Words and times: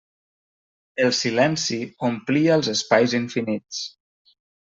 El 1.03 1.11
silenci 1.17 1.77
omplia 2.09 2.57
els 2.61 2.71
espais 2.75 3.15
infinits. 3.19 3.83